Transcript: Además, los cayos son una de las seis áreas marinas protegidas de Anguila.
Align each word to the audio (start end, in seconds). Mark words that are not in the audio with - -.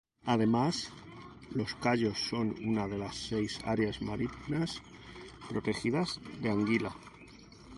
Además, 0.25 0.91
los 1.53 1.75
cayos 1.75 2.17
son 2.17 2.55
una 2.67 2.87
de 2.87 2.97
las 2.97 3.15
seis 3.15 3.59
áreas 3.65 4.01
marinas 4.01 4.81
protegidas 5.47 6.19
de 6.41 6.49
Anguila. 6.49 6.91